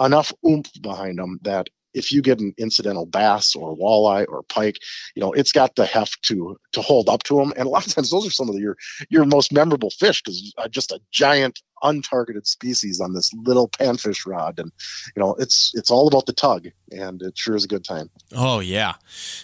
[0.00, 4.78] enough oomph behind them that if you get an incidental bass or walleye or pike,
[5.14, 7.52] you know, it's got the heft to to hold up to them.
[7.56, 8.76] And a lot of times those are some of the, your
[9.08, 14.26] your most memorable fish because uh, just a giant untargeted species on this little panfish
[14.26, 14.58] rod.
[14.58, 14.70] And
[15.16, 18.10] you know it's it's all about the tug and it sure is a good time.
[18.34, 18.94] Oh yeah.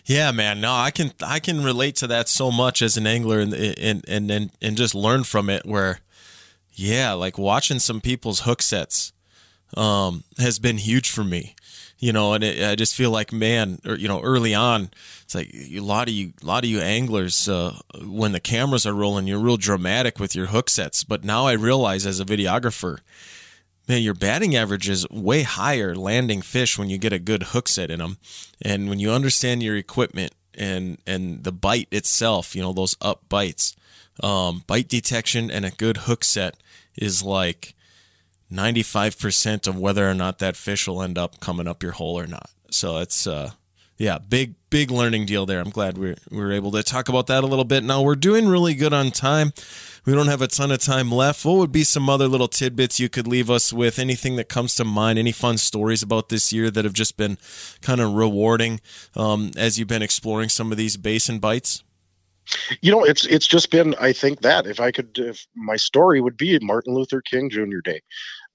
[0.05, 0.61] Yeah man.
[0.61, 4.05] No i can i can relate to that so much as an angler and and
[4.07, 6.01] and and, and just learn from it where
[6.73, 9.13] yeah like watching some people's hook sets
[9.77, 11.55] um has been huge for me
[12.03, 14.91] you know, and it, I just feel like, man, or, you know, early on,
[15.23, 18.85] it's like a lot of you, a lot of you anglers, uh, when the cameras
[18.85, 21.05] are rolling, you're real dramatic with your hook sets.
[21.05, 22.99] But now I realize as a videographer,
[23.87, 27.69] man, your batting average is way higher landing fish when you get a good hook
[27.69, 28.19] set in them,
[28.61, 33.29] and when you understand your equipment and and the bite itself, you know, those up
[33.29, 33.77] bites,
[34.21, 36.57] um, bite detection and a good hook set
[36.97, 37.77] is like
[38.53, 42.27] 95% of whether or not that fish will end up coming up your hole or
[42.27, 42.51] not.
[42.71, 43.53] So it's, uh,
[43.99, 45.61] yeah, big, big learning deal there.
[45.61, 47.85] I'm glad we we were able to talk about that a little bit.
[47.85, 49.53] Now, we're doing really good on time.
[50.05, 51.45] We don't have a ton of time left.
[51.45, 54.01] What would be some other little tidbits you could leave us with?
[54.01, 55.21] Anything that comes to mind?
[55.21, 57.39] Any fun stories about this year that have just been
[57.81, 58.81] kind of rewarding
[59.15, 61.85] um, as you've been exploring some of these basin bites?
[62.81, 63.95] You know, it's it's just been.
[64.01, 67.79] I think that if I could, if my story would be Martin Luther King Jr.
[67.85, 68.01] Day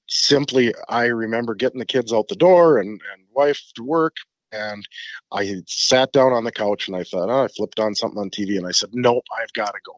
[0.07, 4.15] simply i remember getting the kids out the door and, and wife to work
[4.51, 4.87] and
[5.31, 8.29] i sat down on the couch and i thought oh, i flipped on something on
[8.29, 9.93] tv and i said nope i've got to go.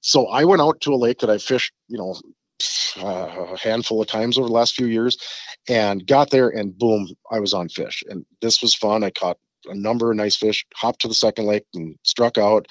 [0.00, 2.14] So i went out to a lake that i fished you know
[2.98, 5.16] uh, a handful of times over the last few years
[5.68, 8.02] and got there and boom i was on fish.
[8.08, 9.04] And this was fun.
[9.04, 12.66] I caught a number of nice fish hopped to the second lake and struck out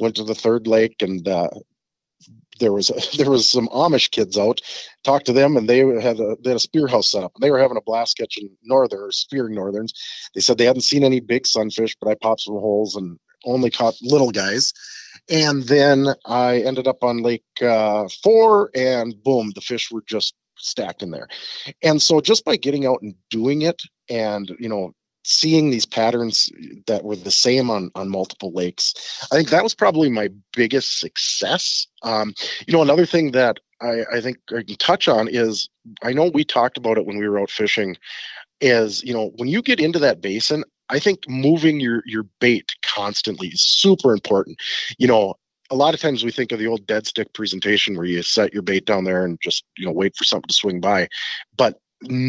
[0.00, 1.48] went to the third lake and uh,
[2.58, 4.60] there was a, there was some Amish kids out.
[5.04, 7.32] Talked to them, and they had a they had a spear house set up.
[7.34, 9.92] And they were having a blast catching northern or spearing northerns.
[10.34, 13.70] They said they hadn't seen any big sunfish, but I popped some holes and only
[13.70, 14.72] caught little guys.
[15.28, 20.34] And then I ended up on Lake uh, Four, and boom, the fish were just
[20.56, 21.28] stacked in there.
[21.82, 24.94] And so just by getting out and doing it, and you know
[25.24, 26.50] seeing these patterns
[26.86, 30.98] that were the same on on multiple lakes i think that was probably my biggest
[31.00, 31.86] success.
[32.02, 32.34] Um,
[32.66, 35.68] you know another thing that I, I think i can touch on is
[36.02, 37.96] i know we talked about it when we were out fishing
[38.60, 42.72] is you know when you get into that basin i think moving your your bait
[42.82, 44.58] constantly is super important.
[44.98, 45.34] You know
[45.70, 48.52] a lot of times we think of the old dead stick presentation where you set
[48.52, 51.08] your bait down there and just you know wait for something to swing by
[51.56, 51.78] but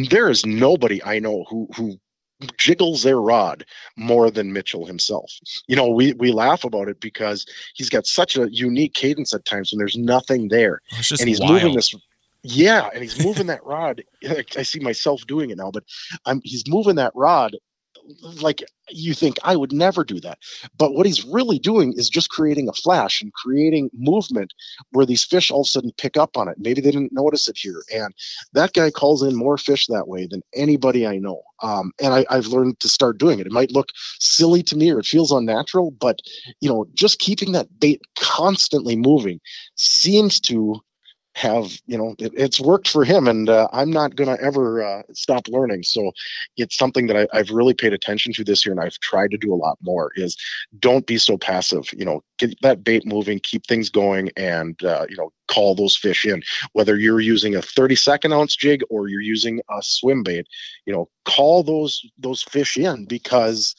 [0.09, 1.97] there is nobody I know who who
[2.57, 3.65] jiggles their rod
[3.95, 5.31] more than Mitchell himself.
[5.67, 9.45] You know, we we laugh about it because he's got such a unique cadence at
[9.45, 11.53] times when there's nothing there, oh, and he's wild.
[11.53, 11.93] moving this.
[12.45, 14.03] Yeah, and he's moving that rod.
[14.57, 15.83] I see myself doing it now, but
[16.25, 17.55] I'm he's moving that rod
[18.41, 20.39] like you think I would never do that.
[20.77, 24.53] But what he's really doing is just creating a flash and creating movement
[24.91, 26.57] where these fish all of a sudden pick up on it.
[26.59, 27.81] Maybe they didn't notice it here.
[27.93, 28.13] And
[28.53, 31.41] that guy calls in more fish that way than anybody I know.
[31.61, 33.47] Um, and I, I've learned to start doing it.
[33.47, 33.89] It might look
[34.19, 36.19] silly to me or it feels unnatural, but
[36.59, 39.39] you know, just keeping that bait constantly moving
[39.75, 40.81] seems to
[41.35, 44.83] have you know it, it's worked for him and uh, i'm not going to ever
[44.83, 45.83] uh, stop learning.
[45.83, 46.11] So
[46.57, 49.37] it's something that I, have really paid attention to this year and i've tried to
[49.37, 50.37] do a lot more is
[50.79, 55.05] don't be so passive you know get that bait moving keep things going and uh,
[55.09, 56.41] you know call those fish in.
[56.73, 60.47] Whether you're using a 30 second ounce jig or you're using a swim bait
[60.85, 63.75] you know call those those fish in because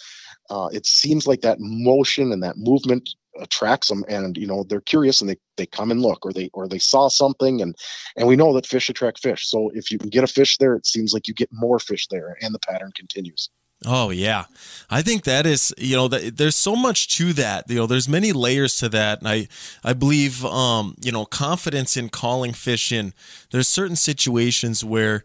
[0.50, 4.80] uh, it seems like that motion and that movement attracts them and you know they're
[4.80, 7.76] curious and they, they come and look or they or they saw something and
[8.16, 10.74] and we know that fish attract fish so if you can get a fish there
[10.74, 13.50] it seems like you get more fish there and the pattern continues
[13.86, 14.44] Oh yeah,
[14.88, 17.68] I think that is you know that there's so much to that.
[17.68, 19.48] You know, there's many layers to that, and I
[19.82, 23.12] I believe um you know confidence in calling fish in.
[23.50, 25.24] There's certain situations where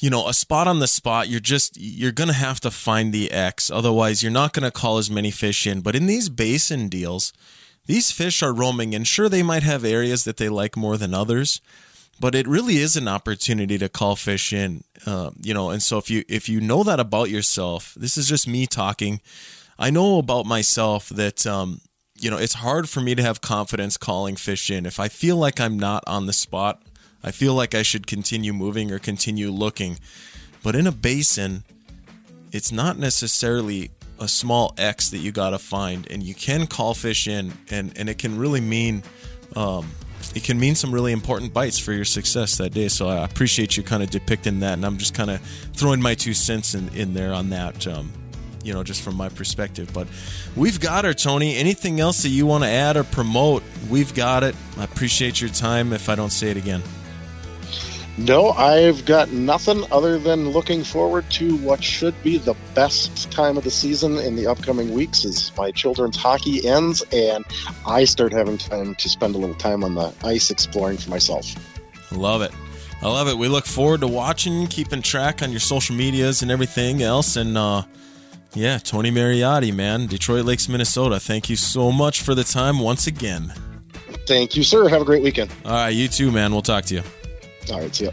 [0.00, 3.30] you know a spot on the spot you're just you're gonna have to find the
[3.30, 5.80] X, otherwise you're not gonna call as many fish in.
[5.80, 7.32] But in these basin deals,
[7.86, 11.14] these fish are roaming, and sure they might have areas that they like more than
[11.14, 11.60] others
[12.20, 15.98] but it really is an opportunity to call fish in uh, you know and so
[15.98, 19.20] if you if you know that about yourself this is just me talking.
[19.78, 21.80] I know about myself that um,
[22.14, 24.84] you know it's hard for me to have confidence calling fish in.
[24.84, 26.82] If i feel like i'm not on the spot
[27.22, 29.98] i feel like i should continue moving or continue looking
[30.62, 31.64] but in a basin
[32.52, 36.94] it's not necessarily a small x that you got to find and you can call
[36.94, 39.02] fish in and and it can really mean
[39.56, 39.90] um,
[40.34, 42.88] it can mean some really important bites for your success that day.
[42.88, 45.40] So I appreciate you kind of depicting that, and I'm just kind of
[45.74, 47.86] throwing my two cents in, in there on that.
[47.86, 48.12] Um,
[48.62, 49.90] you know, just from my perspective.
[49.94, 50.06] But
[50.54, 51.56] we've got her, Tony.
[51.56, 53.62] Anything else that you want to add or promote?
[53.88, 54.54] We've got it.
[54.76, 55.94] I appreciate your time.
[55.94, 56.82] If I don't say it again.
[58.20, 63.56] No, I've got nothing other than looking forward to what should be the best time
[63.56, 67.46] of the season in the upcoming weeks as my children's hockey ends and
[67.86, 71.46] I start having time to spend a little time on the ice exploring for myself.
[72.12, 72.52] Love it.
[73.00, 73.38] I love it.
[73.38, 77.36] We look forward to watching, keeping track on your social medias and everything else.
[77.36, 77.84] And uh,
[78.52, 81.18] yeah, Tony Mariotti, man, Detroit Lakes, Minnesota.
[81.18, 83.54] Thank you so much for the time once again.
[84.26, 84.90] Thank you, sir.
[84.90, 85.50] Have a great weekend.
[85.64, 86.52] All right, you too, man.
[86.52, 87.02] We'll talk to you.
[87.68, 88.10] All right, see ya.